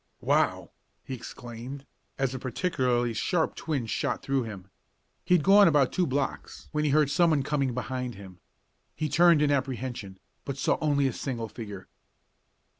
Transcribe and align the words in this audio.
"Wow!" 0.19 0.71
he 1.03 1.13
exclaimed, 1.13 1.85
as 2.17 2.33
a 2.33 2.39
particularly 2.39 3.13
sharp 3.13 3.53
twinge 3.53 3.91
shot 3.91 4.23
through 4.23 4.41
him. 4.45 4.67
He 5.23 5.35
had 5.35 5.43
gone 5.43 5.67
about 5.67 5.91
two 5.91 6.07
blocks 6.07 6.69
when 6.71 6.83
he 6.83 6.89
heard 6.89 7.11
someone 7.11 7.43
coming 7.43 7.75
behind 7.75 8.15
him. 8.15 8.39
He 8.95 9.07
turned 9.07 9.43
in 9.43 9.51
apprehension, 9.51 10.17
but 10.43 10.57
saw 10.57 10.79
only 10.81 11.05
a 11.07 11.13
single 11.13 11.49
figure. 11.49 11.87